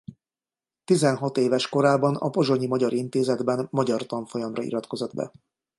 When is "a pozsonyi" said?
2.25-2.67